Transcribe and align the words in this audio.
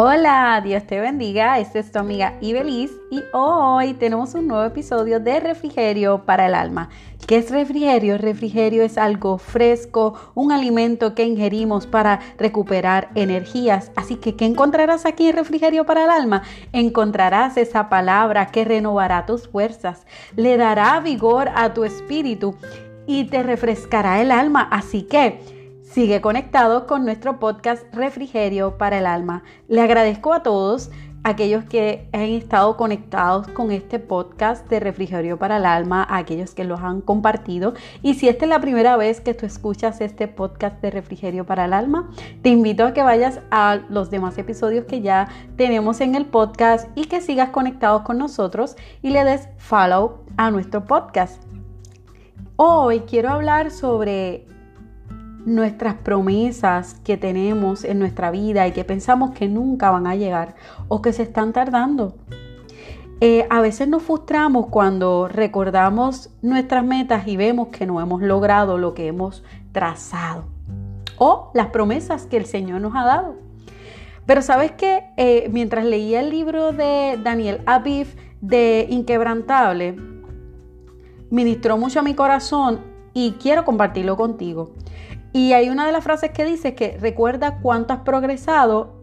Hola, 0.00 0.60
Dios 0.62 0.84
te 0.86 1.00
bendiga. 1.00 1.58
Esta 1.58 1.80
es 1.80 1.90
tu 1.90 1.98
amiga 1.98 2.34
Ibeliz 2.40 2.92
y 3.10 3.20
hoy 3.32 3.94
tenemos 3.94 4.32
un 4.34 4.46
nuevo 4.46 4.62
episodio 4.62 5.18
de 5.18 5.40
Refrigerio 5.40 6.24
para 6.24 6.46
el 6.46 6.54
Alma. 6.54 6.88
¿Qué 7.26 7.38
es 7.38 7.50
refrigerio? 7.50 8.16
Refrigerio 8.16 8.84
es 8.84 8.96
algo 8.96 9.38
fresco, 9.38 10.14
un 10.36 10.52
alimento 10.52 11.16
que 11.16 11.24
ingerimos 11.24 11.88
para 11.88 12.20
recuperar 12.38 13.08
energías. 13.16 13.90
Así 13.96 14.14
que, 14.14 14.36
¿qué 14.36 14.44
encontrarás 14.44 15.04
aquí 15.04 15.30
en 15.30 15.34
Refrigerio 15.34 15.84
para 15.84 16.04
el 16.04 16.10
Alma? 16.10 16.44
Encontrarás 16.72 17.56
esa 17.56 17.88
palabra 17.88 18.46
que 18.52 18.64
renovará 18.64 19.26
tus 19.26 19.48
fuerzas, 19.48 20.06
le 20.36 20.56
dará 20.56 21.00
vigor 21.00 21.50
a 21.56 21.74
tu 21.74 21.82
espíritu 21.82 22.54
y 23.08 23.24
te 23.24 23.42
refrescará 23.42 24.20
el 24.20 24.30
alma. 24.30 24.68
Así 24.70 25.02
que, 25.02 25.57
Sigue 25.98 26.20
conectado 26.20 26.86
con 26.86 27.04
nuestro 27.04 27.40
podcast 27.40 27.92
Refrigerio 27.92 28.78
para 28.78 28.98
el 28.98 29.06
Alma. 29.06 29.42
Le 29.66 29.80
agradezco 29.80 30.32
a 30.32 30.44
todos 30.44 30.92
aquellos 31.24 31.64
que 31.64 32.08
han 32.12 32.20
estado 32.20 32.76
conectados 32.76 33.48
con 33.48 33.72
este 33.72 33.98
podcast 33.98 34.68
de 34.68 34.78
Refrigerio 34.78 35.40
para 35.40 35.56
el 35.56 35.66
Alma, 35.66 36.04
a 36.04 36.18
aquellos 36.18 36.54
que 36.54 36.62
los 36.62 36.78
han 36.78 37.00
compartido. 37.00 37.74
Y 38.00 38.14
si 38.14 38.28
esta 38.28 38.44
es 38.44 38.48
la 38.48 38.60
primera 38.60 38.96
vez 38.96 39.20
que 39.20 39.34
tú 39.34 39.44
escuchas 39.44 40.00
este 40.00 40.28
podcast 40.28 40.80
de 40.80 40.92
Refrigerio 40.92 41.44
para 41.46 41.64
el 41.64 41.72
Alma, 41.72 42.08
te 42.42 42.50
invito 42.50 42.84
a 42.84 42.94
que 42.94 43.02
vayas 43.02 43.40
a 43.50 43.80
los 43.88 44.08
demás 44.08 44.38
episodios 44.38 44.84
que 44.84 45.00
ya 45.00 45.26
tenemos 45.56 46.00
en 46.00 46.14
el 46.14 46.26
podcast 46.26 46.88
y 46.94 47.06
que 47.06 47.20
sigas 47.20 47.50
conectados 47.50 48.02
con 48.02 48.18
nosotros 48.18 48.76
y 49.02 49.10
le 49.10 49.24
des 49.24 49.48
follow 49.56 50.20
a 50.36 50.52
nuestro 50.52 50.84
podcast. 50.84 51.42
Hoy 52.54 53.00
quiero 53.00 53.30
hablar 53.30 53.72
sobre 53.72 54.46
nuestras 55.48 55.94
promesas 55.94 56.94
que 57.04 57.16
tenemos 57.16 57.84
en 57.84 57.98
nuestra 57.98 58.30
vida 58.30 58.68
y 58.68 58.72
que 58.72 58.84
pensamos 58.84 59.30
que 59.30 59.48
nunca 59.48 59.90
van 59.90 60.06
a 60.06 60.14
llegar 60.14 60.54
o 60.88 61.00
que 61.02 61.12
se 61.12 61.22
están 61.22 61.52
tardando. 61.52 62.16
Eh, 63.20 63.46
a 63.50 63.60
veces 63.60 63.88
nos 63.88 64.02
frustramos 64.02 64.66
cuando 64.66 65.26
recordamos 65.26 66.30
nuestras 66.40 66.84
metas 66.84 67.26
y 67.26 67.36
vemos 67.36 67.68
que 67.68 67.86
no 67.86 68.00
hemos 68.00 68.22
logrado 68.22 68.78
lo 68.78 68.94
que 68.94 69.08
hemos 69.08 69.42
trazado 69.72 70.44
o 71.16 71.50
las 71.54 71.68
promesas 71.68 72.26
que 72.26 72.36
el 72.36 72.46
Señor 72.46 72.80
nos 72.80 72.94
ha 72.94 73.04
dado. 73.04 73.36
Pero 74.26 74.42
sabes 74.42 74.72
que 74.72 75.04
eh, 75.16 75.48
mientras 75.50 75.84
leía 75.84 76.20
el 76.20 76.30
libro 76.30 76.72
de 76.72 77.18
Daniel 77.24 77.62
Aviv 77.66 78.14
de 78.40 78.86
Inquebrantable, 78.90 79.96
ministró 81.30 81.76
mucho 81.76 82.00
a 82.00 82.02
mi 82.02 82.14
corazón 82.14 82.80
y 83.14 83.32
quiero 83.32 83.64
compartirlo 83.64 84.16
contigo. 84.16 84.74
Y 85.32 85.52
hay 85.52 85.68
una 85.68 85.86
de 85.86 85.92
las 85.92 86.04
frases 86.04 86.30
que 86.30 86.44
dice 86.44 86.74
que 86.74 86.96
recuerda 86.98 87.58
cuánto 87.60 87.92
has 87.92 88.00
progresado, 88.00 88.94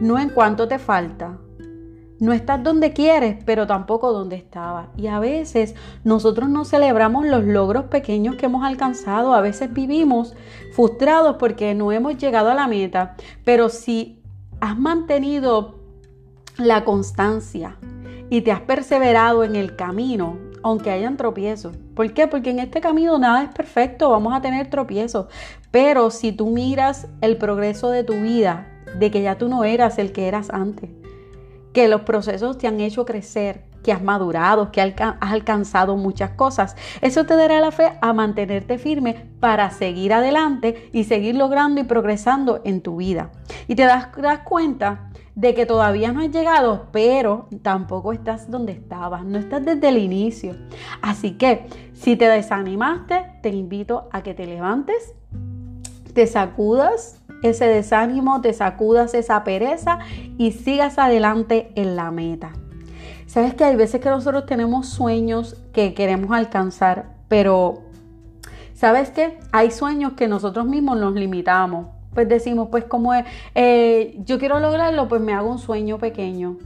no 0.00 0.18
en 0.18 0.30
cuánto 0.30 0.68
te 0.68 0.78
falta. 0.78 1.38
No 2.18 2.32
estás 2.32 2.62
donde 2.62 2.92
quieres, 2.92 3.42
pero 3.44 3.66
tampoco 3.66 4.12
donde 4.12 4.36
estabas. 4.36 4.88
Y 4.96 5.08
a 5.08 5.18
veces 5.18 5.74
nosotros 6.04 6.48
no 6.48 6.64
celebramos 6.64 7.26
los 7.26 7.44
logros 7.44 7.86
pequeños 7.86 8.36
que 8.36 8.46
hemos 8.46 8.64
alcanzado. 8.64 9.34
A 9.34 9.40
veces 9.40 9.72
vivimos 9.72 10.34
frustrados 10.72 11.36
porque 11.36 11.74
no 11.74 11.90
hemos 11.90 12.16
llegado 12.18 12.50
a 12.50 12.54
la 12.54 12.68
meta. 12.68 13.16
Pero 13.44 13.68
si 13.68 14.22
has 14.60 14.78
mantenido 14.78 15.80
la 16.58 16.84
constancia 16.84 17.76
y 18.30 18.42
te 18.42 18.52
has 18.52 18.60
perseverado 18.60 19.42
en 19.42 19.56
el 19.56 19.74
camino, 19.74 20.38
aunque 20.62 20.90
hayan 20.90 21.16
tropiezos. 21.16 21.76
¿Por 21.94 22.12
qué? 22.12 22.26
Porque 22.26 22.50
en 22.50 22.58
este 22.58 22.80
camino 22.80 23.18
nada 23.18 23.42
es 23.44 23.50
perfecto, 23.50 24.10
vamos 24.10 24.32
a 24.34 24.40
tener 24.40 24.68
tropiezos. 24.70 25.26
Pero 25.70 26.10
si 26.10 26.32
tú 26.32 26.50
miras 26.50 27.08
el 27.20 27.36
progreso 27.36 27.90
de 27.90 28.04
tu 28.04 28.14
vida, 28.14 28.68
de 28.98 29.10
que 29.10 29.22
ya 29.22 29.38
tú 29.38 29.48
no 29.48 29.64
eras 29.64 29.98
el 29.98 30.12
que 30.12 30.28
eras 30.28 30.50
antes, 30.50 30.90
que 31.72 31.88
los 31.88 32.02
procesos 32.02 32.58
te 32.58 32.66
han 32.66 32.80
hecho 32.80 33.04
crecer, 33.04 33.64
que 33.82 33.92
has 33.92 34.02
madurado, 34.02 34.70
que 34.70 34.80
has 34.80 34.94
alcanzado 35.20 35.96
muchas 35.96 36.30
cosas. 36.30 36.76
Eso 37.00 37.24
te 37.24 37.36
dará 37.36 37.60
la 37.60 37.72
fe 37.72 37.92
a 38.00 38.12
mantenerte 38.12 38.78
firme 38.78 39.26
para 39.40 39.70
seguir 39.70 40.12
adelante 40.12 40.88
y 40.92 41.04
seguir 41.04 41.34
logrando 41.34 41.80
y 41.80 41.84
progresando 41.84 42.60
en 42.64 42.80
tu 42.80 42.96
vida. 42.96 43.30
Y 43.66 43.74
te 43.74 43.84
das, 43.84 44.08
das 44.20 44.40
cuenta 44.40 45.11
de 45.34 45.54
que 45.54 45.66
todavía 45.66 46.12
no 46.12 46.20
has 46.20 46.30
llegado, 46.30 46.88
pero 46.92 47.48
tampoco 47.62 48.12
estás 48.12 48.50
donde 48.50 48.72
estabas, 48.72 49.24
no 49.24 49.38
estás 49.38 49.64
desde 49.64 49.88
el 49.88 49.98
inicio. 49.98 50.56
Así 51.00 51.32
que 51.32 51.66
si 51.94 52.16
te 52.16 52.28
desanimaste, 52.28 53.38
te 53.42 53.48
invito 53.48 54.08
a 54.12 54.22
que 54.22 54.34
te 54.34 54.46
levantes, 54.46 55.14
te 56.12 56.26
sacudas 56.26 57.20
ese 57.42 57.66
desánimo, 57.66 58.40
te 58.40 58.52
sacudas 58.52 59.14
esa 59.14 59.42
pereza 59.44 59.98
y 60.38 60.52
sigas 60.52 60.98
adelante 60.98 61.72
en 61.74 61.96
la 61.96 62.10
meta. 62.10 62.52
Sabes 63.26 63.54
que 63.54 63.64
hay 63.64 63.76
veces 63.76 64.00
que 64.00 64.10
nosotros 64.10 64.44
tenemos 64.44 64.88
sueños 64.88 65.56
que 65.72 65.94
queremos 65.94 66.32
alcanzar, 66.32 67.14
pero 67.28 67.82
¿sabes 68.74 69.10
qué? 69.10 69.38
Hay 69.52 69.70
sueños 69.70 70.12
que 70.12 70.28
nosotros 70.28 70.66
mismos 70.66 70.98
nos 70.98 71.14
limitamos 71.14 71.86
pues 72.14 72.28
decimos, 72.28 72.68
pues 72.70 72.84
como 72.84 73.14
es, 73.14 73.24
eh, 73.54 74.18
yo 74.24 74.38
quiero 74.38 74.60
lograrlo, 74.60 75.08
pues 75.08 75.20
me 75.20 75.32
hago 75.32 75.50
un 75.50 75.58
sueño 75.58 75.98
pequeño. 75.98 76.58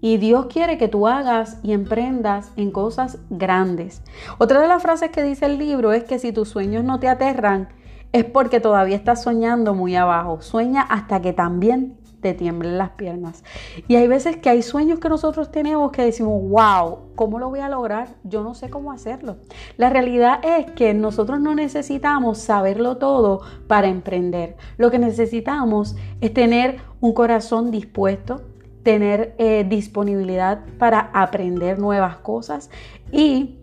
Y 0.00 0.18
Dios 0.18 0.46
quiere 0.46 0.76
que 0.76 0.88
tú 0.88 1.08
hagas 1.08 1.58
y 1.62 1.72
emprendas 1.72 2.52
en 2.56 2.70
cosas 2.70 3.18
grandes. 3.30 4.02
Otra 4.36 4.60
de 4.60 4.68
las 4.68 4.82
frases 4.82 5.10
que 5.10 5.22
dice 5.22 5.46
el 5.46 5.58
libro 5.58 5.92
es 5.92 6.04
que 6.04 6.18
si 6.18 6.30
tus 6.30 6.50
sueños 6.50 6.84
no 6.84 7.00
te 7.00 7.08
aterran, 7.08 7.68
es 8.12 8.24
porque 8.24 8.60
todavía 8.60 8.96
estás 8.96 9.22
soñando 9.22 9.74
muy 9.74 9.96
abajo. 9.96 10.42
Sueña 10.42 10.82
hasta 10.82 11.22
que 11.22 11.32
también 11.32 11.96
te 12.24 12.32
tiemblen 12.32 12.78
las 12.78 12.92
piernas. 12.92 13.44
Y 13.86 13.96
hay 13.96 14.08
veces 14.08 14.38
que 14.38 14.48
hay 14.48 14.62
sueños 14.62 14.98
que 14.98 15.10
nosotros 15.10 15.50
tenemos 15.50 15.92
que 15.92 16.00
decimos, 16.00 16.40
wow, 16.48 17.00
¿cómo 17.16 17.38
lo 17.38 17.50
voy 17.50 17.60
a 17.60 17.68
lograr? 17.68 18.14
Yo 18.24 18.42
no 18.42 18.54
sé 18.54 18.70
cómo 18.70 18.92
hacerlo. 18.92 19.36
La 19.76 19.90
realidad 19.90 20.40
es 20.42 20.70
que 20.70 20.94
nosotros 20.94 21.38
no 21.38 21.54
necesitamos 21.54 22.38
saberlo 22.38 22.96
todo 22.96 23.42
para 23.66 23.88
emprender. 23.88 24.56
Lo 24.78 24.90
que 24.90 24.98
necesitamos 24.98 25.96
es 26.22 26.32
tener 26.32 26.78
un 27.02 27.12
corazón 27.12 27.70
dispuesto, 27.70 28.40
tener 28.82 29.34
eh, 29.36 29.66
disponibilidad 29.68 30.64
para 30.78 31.10
aprender 31.12 31.78
nuevas 31.78 32.16
cosas 32.16 32.70
y 33.12 33.58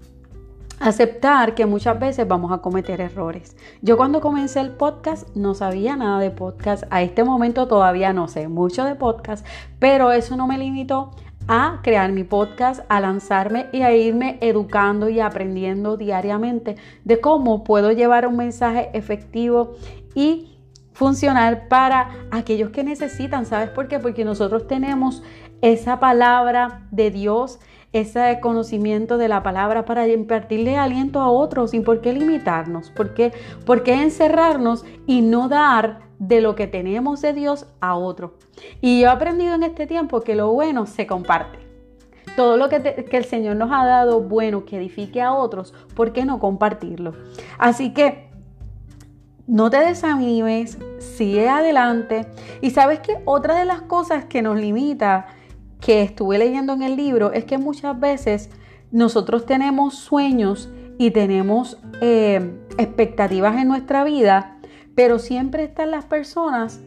aceptar 0.81 1.53
que 1.53 1.67
muchas 1.67 1.99
veces 1.99 2.27
vamos 2.27 2.51
a 2.51 2.57
cometer 2.57 3.01
errores. 3.01 3.55
Yo 3.81 3.97
cuando 3.97 4.19
comencé 4.19 4.59
el 4.59 4.71
podcast 4.71 5.33
no 5.35 5.53
sabía 5.53 5.95
nada 5.95 6.19
de 6.19 6.31
podcast, 6.31 6.83
a 6.89 7.03
este 7.03 7.23
momento 7.23 7.67
todavía 7.67 8.13
no 8.13 8.27
sé 8.27 8.47
mucho 8.47 8.83
de 8.83 8.95
podcast, 8.95 9.45
pero 9.79 10.11
eso 10.11 10.35
no 10.35 10.47
me 10.47 10.57
limitó 10.57 11.11
a 11.47 11.81
crear 11.83 12.11
mi 12.11 12.23
podcast, 12.23 12.81
a 12.89 12.99
lanzarme 12.99 13.67
y 13.71 13.83
a 13.83 13.95
irme 13.95 14.39
educando 14.41 15.07
y 15.09 15.19
aprendiendo 15.19 15.97
diariamente 15.97 16.77
de 17.03 17.19
cómo 17.19 17.63
puedo 17.63 17.91
llevar 17.91 18.27
un 18.27 18.37
mensaje 18.37 18.89
efectivo 18.93 19.75
y 20.15 20.57
funcional 20.93 21.67
para 21.67 22.09
aquellos 22.31 22.71
que 22.71 22.83
necesitan. 22.83 23.45
¿Sabes 23.45 23.69
por 23.69 23.87
qué? 23.87 23.99
Porque 23.99 24.25
nosotros 24.25 24.67
tenemos 24.67 25.21
esa 25.61 25.99
palabra 25.99 26.87
de 26.91 27.11
Dios 27.11 27.59
ese 27.94 28.40
conocimiento 28.41 29.18
de 29.18 29.28
la 29.28 29.44
palabra 29.44 29.85
para 29.85 30.07
impartirle 30.07 30.78
aliento 30.78 31.19
a 31.19 31.29
otros. 31.29 31.74
¿Y 31.74 31.81
por 31.81 32.02
qué 32.02 32.13
limitarnos? 32.13 32.90
¿Por 32.90 33.13
qué, 33.13 33.34
¿Por 33.66 33.84
qué 33.84 34.02
encerrarnos 34.02 34.85
y 35.06 35.22
no 35.22 35.50
dar 35.50 36.00
de 36.19 36.41
lo 36.41 36.56
que 36.56 36.68
tenemos 36.68 37.22
de 37.22 37.34
Dios 37.34 37.68
a 37.81 37.96
otro? 37.96 38.35
Y 38.79 39.02
yo 39.02 39.07
he 39.07 39.12
aprendido 39.12 39.56
en 39.56 39.63
este 39.63 39.88
tiempo 39.88 40.22
que 40.22 40.35
lo 40.35 40.52
bueno 40.52 40.85
se 40.85 41.06
comparte. 41.06 41.59
Todo 42.35 42.56
lo 42.56 42.69
que, 42.69 42.81
que, 42.81 43.18
el 43.18 43.25
Señor 43.25 43.57
nos 43.57 43.72
ha 43.74 43.85
dado 43.85 44.22
bueno 44.22 44.63
que 44.63 44.78
edifique 44.78 45.22
a 45.22 45.34
otros, 45.34 45.73
¿por 45.96 46.13
qué 46.13 46.23
no 46.23 46.40
compartirlo? 46.40 47.14
Así 47.58 47.94
que 47.94 48.29
no 49.47 49.70
te 49.70 49.78
desanimes, 49.78 50.78
sigue 50.99 51.49
adelante. 51.49 52.26
Y 52.61 52.70
sabes 52.70 53.02
que 53.02 53.17
otra 53.26 53.59
de 53.59 53.66
las 53.66 53.82
cosas 53.82 54.23
que 54.23 54.41
nos 54.41 54.58
limita 54.58 55.28
que 55.81 56.03
estuve 56.03 56.37
leyendo 56.37 56.73
en 56.73 56.83
el 56.83 56.95
libro 56.95 57.33
es 57.33 57.43
que 57.43 57.57
muchas 57.57 57.99
veces 57.99 58.49
nosotros 58.91 59.45
tenemos 59.45 59.95
sueños 59.95 60.69
y 60.97 61.11
tenemos 61.11 61.79
eh, 62.01 62.59
expectativas 62.78 63.57
en 63.57 63.67
nuestra 63.67 64.03
vida, 64.03 64.57
pero 64.95 65.17
siempre 65.17 65.63
están 65.63 65.91
las 65.91 66.05
personas 66.05 66.79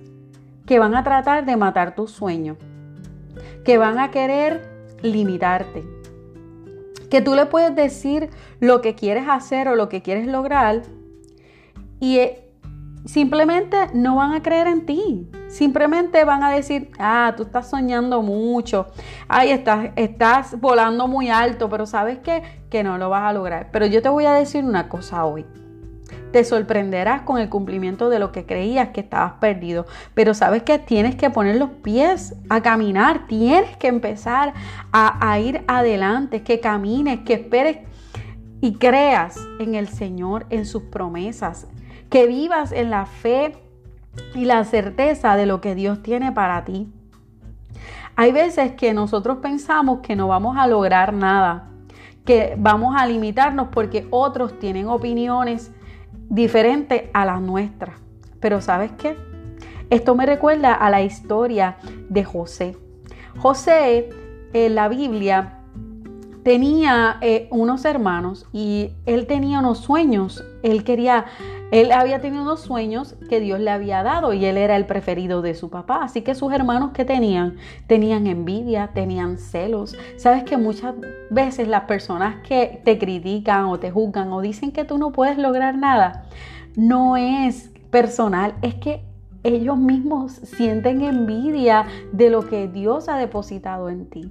que 0.67 0.79
van 0.79 0.95
a 0.95 1.03
tratar 1.03 1.45
de 1.45 1.57
matar 1.57 1.95
tus 1.95 2.13
sueños, 2.13 2.57
que 3.65 3.77
van 3.77 3.99
a 3.99 4.11
querer 4.11 4.97
limitarte, 5.03 5.85
que 7.11 7.21
tú 7.21 7.35
le 7.35 7.47
puedes 7.47 7.75
decir 7.75 8.31
lo 8.61 8.81
que 8.81 8.95
quieres 8.95 9.25
hacer 9.29 9.69
o 9.69 9.75
lo 9.75 9.89
que 9.89 10.03
quieres 10.03 10.27
lograr 10.27 10.83
y 12.01 12.21
simplemente 13.05 13.77
no 13.93 14.17
van 14.17 14.33
a 14.33 14.43
creer 14.43 14.67
en 14.67 14.87
ti. 14.87 15.29
Simplemente 15.49 16.25
van 16.25 16.43
a 16.43 16.51
decir, 16.51 16.91
ah, 16.99 17.35
tú 17.37 17.45
estás 17.45 17.71
soñando 17.71 18.23
mucho, 18.23 18.87
ay, 19.29 19.51
estás, 19.51 19.91
estás 19.97 20.61
volando 20.61 21.07
muy 21.07 21.29
alto, 21.31 21.69
pero 21.69 21.87
sabes 21.87 22.19
qué? 22.19 22.43
Que 22.71 22.83
no 22.83 22.99
lo 22.99 23.11
vas 23.11 23.23
a 23.23 23.33
lograr. 23.33 23.69
Pero 23.71 23.87
yo 23.87 24.03
te 24.03 24.09
voy 24.09 24.27
a 24.27 24.33
decir 24.33 24.65
una 24.65 24.89
cosa 24.89 25.25
hoy. 25.25 25.47
te 26.33 26.45
sorprenderás 26.45 27.23
con 27.23 27.39
el 27.39 27.49
cumplimiento 27.49 28.09
de 28.09 28.19
lo 28.19 28.33
que 28.33 28.45
creías 28.45 28.89
que 28.89 29.01
estabas 29.01 29.35
perdido. 29.35 29.87
Pero 30.15 30.35
sabes 30.35 30.65
que 30.65 30.81
tienes 30.81 31.15
que 31.15 31.31
poner 31.31 31.57
los 31.57 31.71
pies 31.71 32.35
a 32.49 32.61
caminar, 32.61 33.27
tienes 33.29 33.77
que 33.77 33.87
empezar 33.87 34.53
a, 34.93 35.31
a 35.31 35.39
ir 35.39 35.63
adelante, 35.69 36.43
que 36.43 36.59
camines, 36.59 37.21
que 37.21 37.35
esperes 37.35 37.79
y 38.61 38.75
creas 38.75 39.39
en 39.61 39.77
el 39.77 39.89
Señor, 39.89 40.47
en 40.51 40.67
sus 40.67 40.85
promesas, 40.85 41.69
que 42.11 42.27
vivas 42.27 42.73
en 42.73 42.91
la 42.91 43.07
fe 43.07 43.57
y 44.35 44.45
la 44.45 44.65
certeza 44.65 45.37
de 45.37 45.47
lo 45.47 45.61
que 45.61 45.75
Dios 45.75 46.03
tiene 46.03 46.33
para 46.33 46.65
ti. 46.65 46.93
Hay 48.17 48.33
veces 48.33 48.73
que 48.73 48.95
nosotros 48.95 49.39
pensamos 49.39 50.01
que 50.01 50.15
no 50.15 50.29
vamos 50.29 50.57
a 50.57 50.67
lograr 50.67 51.13
nada, 51.13 51.71
que 52.25 52.55
vamos 52.57 52.95
a 52.97 53.07
limitarnos 53.07 53.69
porque 53.73 54.07
otros 54.11 54.59
tienen 54.59 54.87
opiniones 54.87 55.73
diferentes 56.29 57.05
a 57.13 57.25
las 57.25 57.41
nuestras. 57.41 57.97
Pero 58.41 58.61
¿sabes 58.61 58.93
qué? 58.93 59.17
Esto 59.91 60.15
me 60.15 60.27
recuerda 60.27 60.75
a 60.75 60.91
la 60.91 61.03
historia 61.03 61.77
de 62.09 62.25
José. 62.25 62.77
José 63.39 64.11
en 64.53 64.75
la 64.75 64.89
Biblia 64.89 65.59
tenía 66.45 67.17
eh, 67.23 67.49
unos 67.51 67.85
hermanos 67.87 68.47
y 68.53 68.93
él 69.07 69.27
tenía 69.27 69.59
unos 69.61 69.79
sueños. 69.79 70.45
Él 70.63 70.85
quería, 70.85 71.25
él 71.71 71.91
había 71.91 72.21
tenido 72.21 72.43
unos 72.43 72.61
sueños 72.61 73.17
que 73.31 73.41
Dios 73.41 73.59
le 73.61 73.71
había 73.71 74.03
dado 74.03 74.35
y 74.35 74.45
él 74.45 74.59
era 74.59 74.77
el 74.77 74.85
preferido 74.85 75.41
de 75.41 75.55
su 75.55 75.71
papá. 75.71 76.01
Así 76.03 76.21
que 76.21 76.35
sus 76.35 76.53
hermanos 76.53 76.93
que 76.93 77.07
tenían, 77.07 77.57
tenían 77.87 78.27
envidia, 78.27 78.91
tenían 78.93 79.39
celos. 79.39 79.97
Sabes 80.19 80.45
que 80.45 80.59
muchas 80.59 80.95
veces 81.31 81.67
las 81.67 81.85
personas 81.85 82.37
que 82.47 82.81
te 82.85 82.99
critican 82.99 83.65
o 83.65 83.81
te 83.81 83.91
juzgan 83.91 84.31
o 84.33 84.43
dicen 84.43 84.71
que 84.71 84.85
tú 84.85 84.99
no 84.99 85.13
puedes 85.13 85.39
lograr 85.39 85.79
nada, 85.79 86.27
no 86.77 87.17
es 87.17 87.71
personal, 87.91 88.55
es 88.61 88.75
que 88.75 89.03
ellos 89.45 89.79
mismos 89.79 90.33
sienten 90.33 91.01
envidia 91.03 91.87
de 92.13 92.29
lo 92.29 92.47
que 92.47 92.69
Dios 92.69 93.09
ha 93.09 93.17
depositado 93.17 93.89
en 93.89 94.11
ti. 94.11 94.31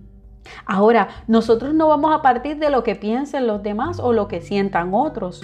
Ahora, 0.66 1.10
nosotros 1.28 1.74
no 1.74 1.88
vamos 1.88 2.13
a 2.13 2.22
partir 2.22 2.57
de 2.57 2.69
lo 2.69 2.84
que 2.84 2.95
piensen 2.95 3.48
los 3.48 3.63
demás 3.63 4.00
o 4.00 4.13
lo 4.13 4.28
que 4.28 4.42
sientan 4.42 4.94
otros. 4.94 5.42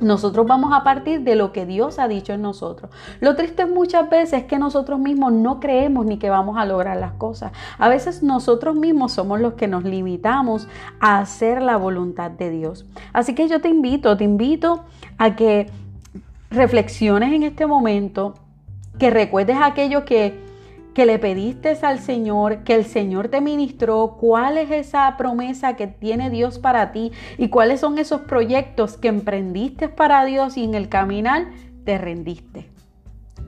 Nosotros 0.00 0.46
vamos 0.46 0.74
a 0.74 0.84
partir 0.84 1.22
de 1.22 1.36
lo 1.36 1.52
que 1.52 1.64
Dios 1.64 1.98
ha 1.98 2.06
dicho 2.06 2.34
en 2.34 2.42
nosotros. 2.42 2.90
Lo 3.20 3.34
triste 3.34 3.64
muchas 3.64 4.10
veces 4.10 4.40
es 4.40 4.44
que 4.44 4.58
nosotros 4.58 4.98
mismos 4.98 5.32
no 5.32 5.58
creemos 5.58 6.04
ni 6.04 6.18
que 6.18 6.28
vamos 6.28 6.58
a 6.58 6.66
lograr 6.66 6.98
las 6.98 7.12
cosas. 7.12 7.52
A 7.78 7.88
veces 7.88 8.22
nosotros 8.22 8.76
mismos 8.76 9.12
somos 9.12 9.40
los 9.40 9.54
que 9.54 9.68
nos 9.68 9.84
limitamos 9.84 10.68
a 11.00 11.18
hacer 11.18 11.62
la 11.62 11.78
voluntad 11.78 12.30
de 12.30 12.50
Dios. 12.50 12.84
Así 13.14 13.34
que 13.34 13.48
yo 13.48 13.62
te 13.62 13.70
invito, 13.70 14.16
te 14.18 14.24
invito 14.24 14.84
a 15.16 15.34
que 15.34 15.70
reflexiones 16.50 17.32
en 17.32 17.42
este 17.42 17.66
momento, 17.66 18.34
que 18.98 19.10
recuerdes 19.10 19.56
aquello 19.62 20.04
que 20.04 20.45
que 20.96 21.04
le 21.04 21.18
pediste 21.18 21.76
al 21.82 21.98
Señor, 21.98 22.64
que 22.64 22.74
el 22.74 22.86
Señor 22.86 23.28
te 23.28 23.42
ministró, 23.42 24.16
cuál 24.18 24.56
es 24.56 24.70
esa 24.70 25.14
promesa 25.18 25.76
que 25.76 25.86
tiene 25.86 26.30
Dios 26.30 26.58
para 26.58 26.90
ti 26.90 27.12
y 27.36 27.50
cuáles 27.50 27.80
son 27.80 27.98
esos 27.98 28.22
proyectos 28.22 28.96
que 28.96 29.08
emprendiste 29.08 29.90
para 29.90 30.24
Dios 30.24 30.56
y 30.56 30.64
en 30.64 30.74
el 30.74 30.88
caminar 30.88 31.48
te 31.84 31.98
rendiste. 31.98 32.70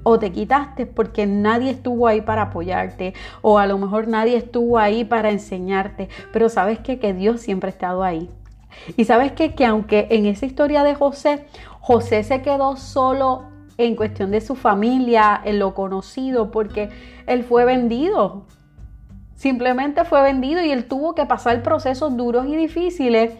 O 0.03 0.19
te 0.19 0.31
quitaste 0.31 0.85
porque 0.85 1.27
nadie 1.27 1.71
estuvo 1.71 2.07
ahí 2.07 2.21
para 2.21 2.43
apoyarte 2.43 3.15
o 3.41 3.59
a 3.59 3.65
lo 3.67 3.79
mejor 3.79 4.09
nadie 4.09 4.37
estuvo 4.37 4.77
ahí 4.77 5.07
para 5.07 5.31
enseñarte, 5.31 6.11
pero 6.35 6.51
sabes 6.51 6.81
que, 6.81 6.99
Dios 7.15 7.41
siempre 7.41 7.69
ha 7.69 7.73
estado 7.73 8.05
ahí. 8.05 8.29
Y 8.99 9.07
sabes 9.07 9.33
que 9.33 9.65
aunque 9.65 10.07
en 10.11 10.27
esa 10.27 10.45
historia 10.45 10.85
de 10.85 10.95
José, 10.95 11.47
José 11.81 12.25
se 12.25 12.43
quedó 12.43 12.77
solo 12.77 13.58
en 13.79 13.97
cuestión 13.97 14.31
de 14.31 14.41
su 14.41 14.57
familia, 14.57 15.41
en 15.45 15.59
lo 15.59 15.73
conocido, 15.73 16.51
porque 16.51 16.91
él 17.27 17.45
fue 17.45 17.65
vendido. 17.65 18.45
Simplemente 19.35 20.05
fue 20.05 20.23
vendido 20.23 20.63
y 20.63 20.71
él 20.71 20.87
tuvo 20.87 21.15
que 21.15 21.25
pasar 21.25 21.63
procesos 21.63 22.17
duros 22.17 22.47
y 22.47 22.57
difíciles 22.57 23.33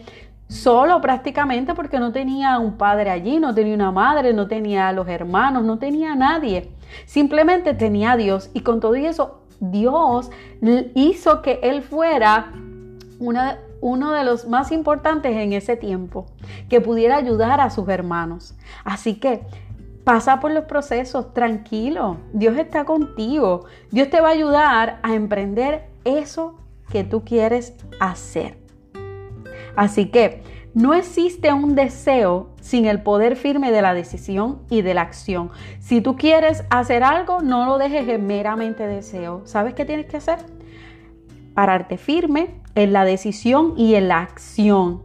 solo 0.47 0.99
prácticamente 0.99 1.75
porque 1.75 1.99
no 1.99 2.11
tenía 2.11 2.57
un 2.57 2.77
padre 2.77 3.11
allí, 3.11 3.39
no 3.39 3.53
tenía 3.53 3.75
una 3.75 3.91
madre, 3.91 4.33
no 4.33 4.47
tenía 4.47 4.87
a 4.87 4.93
los 4.93 5.07
hermanos, 5.07 5.63
no 5.63 5.77
tenía 5.77 6.13
a 6.13 6.15
nadie. 6.15 6.71
Simplemente 7.05 7.73
tenía 7.75 8.13
a 8.13 8.17
Dios 8.17 8.49
y 8.53 8.61
con 8.61 8.79
todo 8.79 8.95
eso 8.95 9.41
Dios 9.59 10.31
hizo 10.95 11.41
que 11.41 11.59
él 11.61 11.83
fuera 11.83 12.53
uno 13.81 14.11
de 14.11 14.23
los 14.23 14.47
más 14.47 14.71
importantes 14.71 15.35
en 15.35 15.53
ese 15.53 15.75
tiempo, 15.75 16.25
que 16.69 16.81
pudiera 16.81 17.17
ayudar 17.17 17.59
a 17.59 17.69
sus 17.69 17.87
hermanos. 17.89 18.55
Así 18.85 19.15
que 19.15 19.41
Pasa 20.09 20.39
por 20.39 20.49
los 20.49 20.63
procesos, 20.63 21.35
tranquilo. 21.35 22.17
Dios 22.33 22.57
está 22.57 22.83
contigo. 22.83 23.65
Dios 23.91 24.09
te 24.09 24.19
va 24.21 24.29
a 24.29 24.31
ayudar 24.31 24.99
a 25.03 25.13
emprender 25.13 25.85
eso 26.03 26.55
que 26.91 27.03
tú 27.03 27.23
quieres 27.23 27.75
hacer. 27.99 28.57
Así 29.75 30.07
que 30.07 30.41
no 30.73 30.95
existe 30.95 31.53
un 31.53 31.75
deseo 31.75 32.49
sin 32.59 32.87
el 32.87 33.03
poder 33.03 33.35
firme 33.35 33.71
de 33.71 33.83
la 33.83 33.93
decisión 33.93 34.63
y 34.67 34.81
de 34.81 34.95
la 34.95 35.01
acción. 35.01 35.51
Si 35.79 36.01
tú 36.01 36.15
quieres 36.15 36.63
hacer 36.71 37.03
algo, 37.03 37.41
no 37.41 37.67
lo 37.67 37.77
dejes 37.77 38.09
en 38.09 38.25
meramente 38.25 38.87
deseo. 38.87 39.43
¿Sabes 39.45 39.75
qué 39.75 39.85
tienes 39.85 40.07
que 40.07 40.17
hacer? 40.17 40.39
Pararte 41.53 41.99
firme 41.99 42.61
en 42.73 42.93
la 42.93 43.05
decisión 43.05 43.75
y 43.77 43.93
en 43.93 44.07
la 44.07 44.21
acción. 44.21 45.03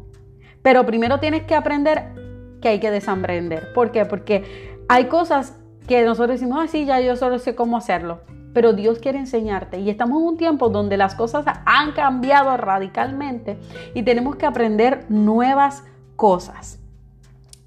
Pero 0.62 0.87
primero 0.87 1.21
tienes 1.21 1.43
que 1.43 1.55
aprender 1.55 2.15
que 2.62 2.71
hay 2.71 2.81
que 2.81 2.91
desaprender. 2.91 3.75
¿Por 3.75 3.93
qué? 3.93 4.06
Porque 4.06 4.74
hay 4.89 5.07
cosas 5.07 5.57
que 5.87 6.05
nosotros 6.05 6.41
decimos, 6.41 6.59
ah, 6.63 6.69
sí, 6.69 6.85
ya 6.85 7.01
yo 7.01 7.17
solo 7.17 7.39
sé 7.39 7.55
cómo 7.55 7.77
hacerlo. 7.77 8.21
Pero 8.53 8.73
Dios 8.73 9.01
quiere 9.01 9.19
enseñarte 9.19 9.81
y 9.81 9.91
estamos 9.91 10.21
en 10.21 10.29
un 10.29 10.37
tiempo 10.37 10.69
donde 10.69 10.97
las 10.97 11.15
cosas 11.15 11.45
han 11.67 11.93
cambiado 11.93 12.57
radicalmente 12.57 13.59
y 13.95 14.05
tenemos 14.05 14.37
que 14.37 14.47
aprender 14.47 15.07
nuevas 15.09 15.83
cosas. 16.15 16.79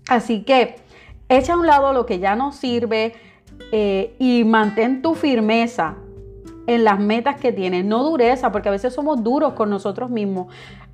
Así 0.07 0.43
que 0.43 0.77
echa 1.27 1.53
a 1.53 1.57
un 1.57 1.67
lado 1.67 1.91
lo 1.91 2.05
que 2.05 2.19
ya 2.19 2.35
no 2.37 2.53
sirve 2.53 3.13
eh, 3.71 4.15
y 4.17 4.45
mantén 4.45 5.01
tu 5.01 5.13
firmeza 5.13 5.95
en 6.67 6.83
las 6.83 6.99
metas 6.99 7.37
que 7.37 7.51
tienes, 7.51 7.85
no 7.85 8.03
dureza, 8.03 8.51
porque 8.51 8.69
a 8.69 8.71
veces 8.71 8.93
somos 8.93 9.23
duros 9.23 9.53
con 9.53 9.69
nosotros 9.69 10.09
mismos. 10.09 10.47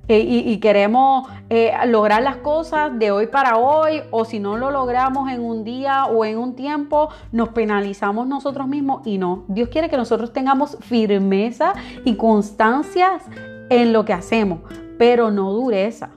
Eh, 0.08 0.18
y, 0.20 0.58
queremos 0.58 1.28
eh, 1.48 1.72
lograr 1.86 2.22
las 2.22 2.36
cosas 2.36 2.98
de 2.98 3.10
hoy 3.10 3.26
para 3.26 3.56
hoy 3.56 4.02
o 4.10 4.26
si 4.26 4.38
no 4.38 4.58
lo 4.58 4.70
logramos 4.70 5.30
en 5.30 5.40
un 5.40 5.64
día 5.64 6.04
o 6.06 6.24
en 6.26 6.38
un 6.38 6.54
tiempo, 6.54 7.08
nos 7.32 7.50
penalizamos 7.50 8.26
nosotros 8.26 8.68
mismos 8.68 9.06
y 9.06 9.16
no. 9.16 9.44
Dios 9.48 9.70
quiere 9.70 9.88
que 9.88 9.96
nosotros 9.96 10.32
tengamos 10.32 10.76
firmeza 10.80 11.72
y 12.04 12.16
constancias 12.16 13.22
en 13.70 13.92
lo 13.94 14.04
que 14.04 14.12
hacemos, 14.12 14.60
pero 14.98 15.30
no 15.30 15.52
dureza. 15.52 16.10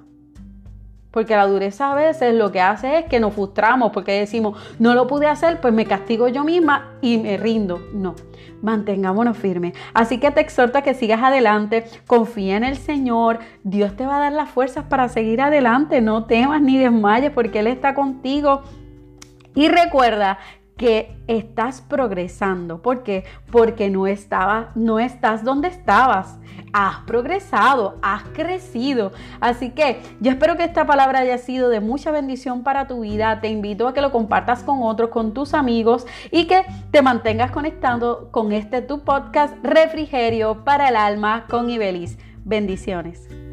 Porque 1.17 1.36
la 1.36 1.47
dureza 1.47 1.91
a 1.91 1.95
veces 1.95 2.36
lo 2.36 2.51
que 2.51 2.62
hace 2.62 3.00
es 3.00 3.05
que 3.05 3.19
nos 3.19 3.33
frustramos 3.33 3.91
porque 3.91 4.12
decimos, 4.12 4.55
no 4.77 4.93
lo 4.93 5.07
pude 5.07 5.25
hacer, 5.25 5.59
pues 5.59 5.74
me 5.74 5.88
castigo 5.88 6.27
yo 6.27 6.43
misma 6.43 6.91
y 7.01 7.17
me 7.17 7.38
rindo. 7.38 7.81
No, 7.91 8.13
mantengámonos 8.62 9.36
firmes. 9.36 9.74
Así 9.95 10.19
que 10.19 10.29
te 10.29 10.41
exhorto 10.41 10.77
a 10.77 10.83
que 10.83 10.93
sigas 10.93 11.24
adelante, 11.24 11.86
confía 12.05 12.55
en 12.55 12.63
el 12.63 12.77
Señor, 12.77 13.39
Dios 13.63 13.95
te 13.95 14.05
va 14.05 14.17
a 14.17 14.19
dar 14.19 14.33
las 14.33 14.51
fuerzas 14.51 14.86
para 14.86 15.09
seguir 15.09 15.41
adelante, 15.41 16.01
no 16.01 16.25
temas 16.25 16.62
ni 16.62 16.77
desmayes 16.77 17.31
porque 17.31 17.62
Él 17.62 17.67
está 17.67 17.95
contigo. 17.95 18.62
Y 19.55 19.69
recuerda 19.69 20.38
que 20.77 21.17
estás 21.27 21.81
progresando. 21.81 22.81
¿Por 22.81 23.03
qué? 23.03 23.25
Porque 23.51 23.89
no, 23.89 24.07
estaba, 24.07 24.69
no 24.75 25.00
estás 25.00 25.43
donde 25.43 25.67
estabas. 25.67 26.38
Has 26.74 27.00
progresado, 27.05 27.98
has 28.01 28.24
crecido. 28.34 29.12
Así 29.39 29.72
que 29.72 30.01
yo 30.19 30.31
espero 30.31 30.55
que 30.55 30.63
esta 30.63 30.86
palabra 30.86 31.19
haya 31.19 31.38
sido 31.38 31.69
de 31.69 31.79
mucha 31.79 32.12
bendición 32.12 32.63
para 32.63 32.88
tu 32.88 33.01
vida. 33.01 33.41
Te 33.41 33.50
invito 33.50 33.88
a 33.88 33.93
que 33.93 34.01
lo 34.01 34.12
compartas 34.12 34.63
con 34.63 34.84
otros, 34.84 35.10
con 35.10 35.34
tus 35.34 35.53
amigos 35.53 36.05
y 36.31 36.46
que 36.46 36.63
te 36.91 37.01
mantengas 37.01 37.51
conectando 37.51 38.29
con 38.31 38.51
este 38.51 38.81
tu 38.81 39.00
podcast 39.03 39.55
Refrigerio 39.63 40.63
para 40.63 40.89
el 40.89 40.96
alma 40.96 41.46
con 41.50 41.69
Ibelis. 41.69 42.17
Bendiciones. 42.46 43.47